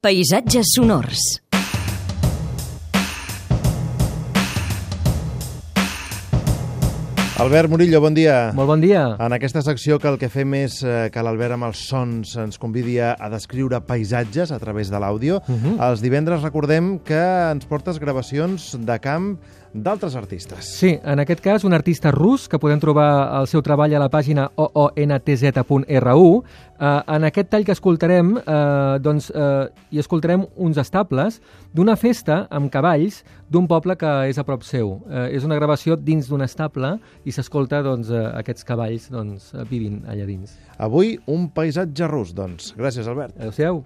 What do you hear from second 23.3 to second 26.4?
el seu treball a la pàgina oontz.ru.